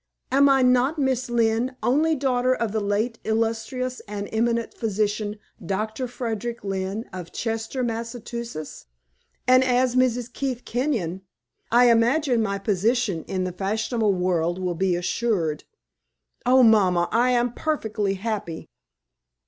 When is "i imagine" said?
11.71-12.41